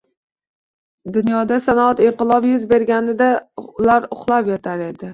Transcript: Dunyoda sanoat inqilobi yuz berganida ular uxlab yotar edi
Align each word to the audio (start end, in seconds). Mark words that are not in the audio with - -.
Dunyoda 1.17 1.59
sanoat 1.67 2.03
inqilobi 2.07 2.57
yuz 2.57 2.67
berganida 2.75 3.31
ular 3.69 4.13
uxlab 4.19 4.55
yotar 4.57 4.89
edi 4.93 5.09